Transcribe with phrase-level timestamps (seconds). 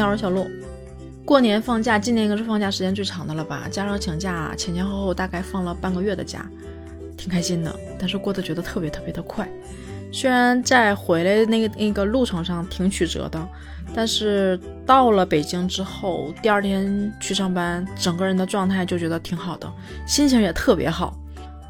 [0.00, 0.46] 好，我是小鹿。
[1.24, 3.68] 过年放假，今年应该是放假时间最长的了吧？
[3.70, 6.48] 加上请假，前前后后大概放了半个月的假，
[7.16, 7.74] 挺开心的。
[7.98, 9.48] 但是过得觉得特别特别的快。
[10.12, 13.48] 虽然在回来的那个那个路程上挺曲折的，
[13.94, 19.70] 但是到了北京之后，第二天去上班，整个人的状态就觉得挺好的，
[20.06, 21.14] 心情也特别好，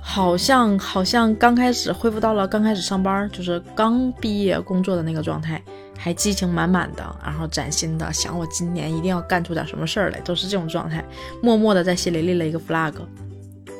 [0.00, 5.60] 好像好像刚开始恢复到了刚开始上班，就是刚毕业工作的那个状态。
[6.00, 11.04] 还激情满满的，然后崭新的想我今年一定要干出点什么事儿来，都是这种状态，
[11.42, 12.94] 默默的在心里立了一个 flag。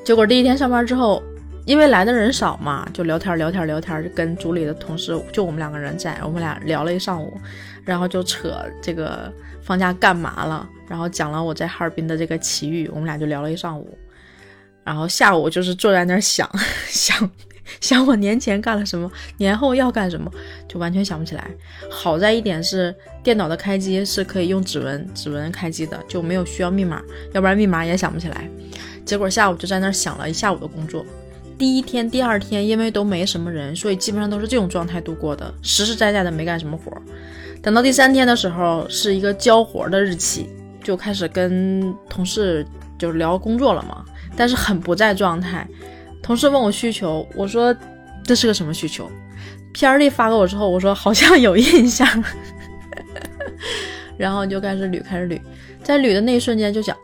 [0.04, 1.22] 结果第一天上班之后，
[1.64, 7.38] 因为来的人少嘛，就聊天聊天聊天，就跟组里的同事就我们两个人在，我们俩聊了一上午，
[7.84, 9.32] 然后就扯这个
[9.62, 13.96] 放假干嘛了，然后讲了我在哈尔滨的这个奇遇，我们俩就聊了一上午，
[14.82, 16.50] 然后下午就是坐在那儿想
[16.88, 17.30] 想。
[17.80, 20.30] 想我年前干了什么，年后要干什么，
[20.68, 21.50] 就完全想不起来。
[21.90, 27.02] 好在一点是电脑的开机是可以用指纹指纹开机的，就没有需要密码，
[27.32, 28.48] 要不然密码也想不起来。
[29.04, 31.04] 结果下午就在那儿想了一下午的工作。
[31.56, 36.92] 第一天、第二天因为都没什么人，所以基本上都是这种状态度过的，实实在在的没干什么活。
[37.60, 40.48] 等到第三天的时候，是一个交活的日期，
[40.84, 42.64] 就开始跟同事
[42.96, 44.04] 就聊工作了嘛，
[44.36, 45.66] 但是很不在状态。
[46.28, 47.74] 同事问我需求，我说
[48.22, 49.10] 这是个什么需求
[49.72, 52.06] ？P.R.D 发给我之后，我说好像有印象，
[54.18, 55.40] 然后就开始捋，开始捋，
[55.82, 56.94] 在捋的那一瞬间就想，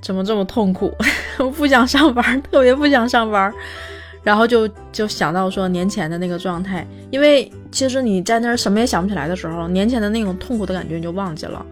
[0.00, 0.90] 怎么这么痛苦？
[1.38, 3.52] 我不想上班，特别不想上班，
[4.22, 11.62] 然后就就想到说年前的那个状态，因为其实你在那儿什么也想不起来的时候，年前的那种痛苦的感觉你就忘记了，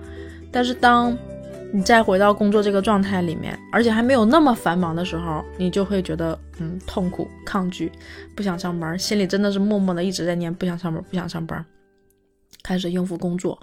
[0.52, 1.16] 但是当。
[1.72, 7.90] 你再回到工作这个状态里面，而且还没有那么繁忙的时候，你就会觉得嗯痛苦、抗拒，
[8.34, 11.64] 不想上班，心里真的是默默的一直在念不想上班、不想上班，
[12.64, 13.58] 开始应付工作。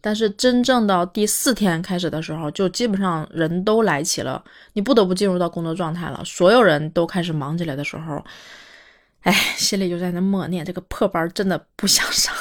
[0.00, 4.42] 但是真正到第四天开始的时候，就基本上人都来齐了，
[4.72, 8.24] 你不得不进入到工作状态了，所有人都开始忙起来的时候，
[9.20, 12.34] 哎，心里就在那默念这个破班真的不想上，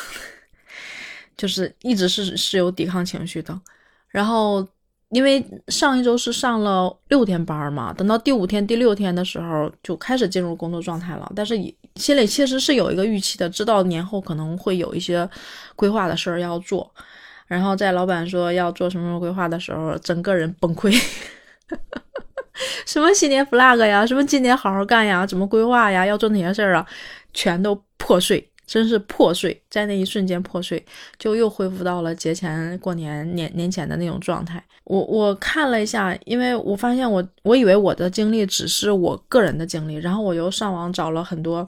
[1.35, 3.59] 就是一直是是有抵抗情绪的，
[4.07, 4.65] 然后。
[5.11, 11.31] 因为上一周是上了六天班嘛，等到第五天、第六天的时候就开始进入工作状态了。
[11.35, 11.55] 但是
[11.95, 15.29] 心里其实是有一个预期的，知道年后可能会有一些
[15.75, 16.89] 规划的事儿要做。
[17.47, 20.97] 然后在老板说要做什么什么规划的时候，整个人崩溃。
[22.85, 26.85] 什么新年 flag 呀，什么今年好好干呀，怎么规划呀，要做哪些事儿啊，
[27.33, 28.50] 全都破碎。
[28.71, 30.81] 真是破碎，在那一瞬间破碎，
[31.19, 34.63] 就又恢复到了节前过年年年前的那种状态。
[34.85, 41.67] 我我看了一下，因为我发现我我以为我的经历只是我个人的经历，然后我又上网找了很多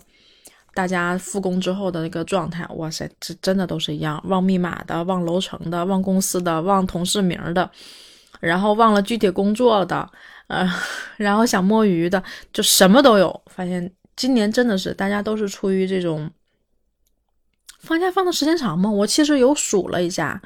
[0.73, 2.65] 大家复工之后的那个状态。
[2.77, 7.69] 哇塞，这真的都是一样，忘密码的，忘楼层的，忘公司的，忘同事名的，
[8.39, 10.09] 然后忘了具体工作的，
[10.47, 10.65] 呃，
[11.17, 13.41] 然后想摸鱼的，就什么都有。
[13.47, 16.31] 发现今年真的是大家都是出于这种。
[17.83, 18.89] 放假放的时间长吗？
[18.89, 20.41] 我其实有数了一下，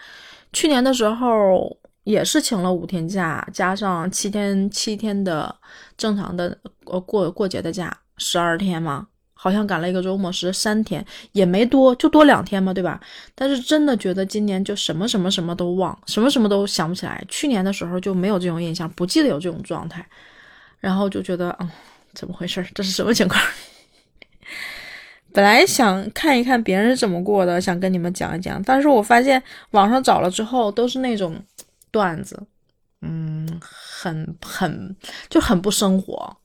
[0.52, 5.56] 去年的时候也是请了五天假，加上七天七天的
[5.96, 9.06] 正常的呃过过节的假，十二天嘛，
[9.36, 13.00] 好像赶了一个周末十三天，也没多，就多两天嘛，对吧？
[13.36, 17.24] 但是真的觉得今年就什么什么什么都忘，什么什么都想不起来。
[17.28, 20.04] 去年的时候就没有这种印象，不记得有这种状态，
[20.80, 21.70] 然后就觉得嗯，
[22.16, 22.66] 怎么回事？
[22.74, 23.40] 这是什么情况？
[25.38, 31.40] 本来想看一看别人是怎么过的，想跟你们讲一讲，但是我发现网上找了之后都是那种
[31.92, 32.42] 段子，
[33.04, 34.96] 嗯，很很
[35.30, 36.36] 就很不生活，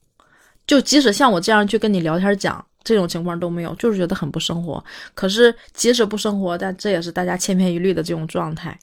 [0.66, 4.84] 就即使像我这样去跟你聊天讲这种情况都没有，就是觉得很不生活。
[5.14, 8.78] 可是即使不生活，但这也是大家千篇一律的这种状态，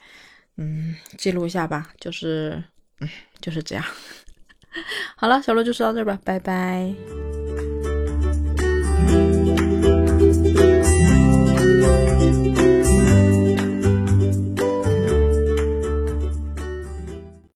[0.57, 2.63] 嗯，记录一下吧，就是
[2.99, 3.07] 嗯
[3.39, 3.85] 就是这样。
[5.15, 6.91] 好了，小罗就说到这儿吧，拜拜。